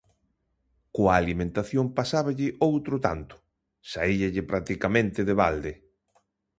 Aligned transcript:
Coa 0.95 1.13
alimentación 1.21 1.85
pasaba 1.97 2.31
outro 2.69 2.95
tanto: 3.07 3.35
saíalle 3.91 4.43
practicamente 4.51 5.19
de 5.27 5.33
balde. 5.41 5.73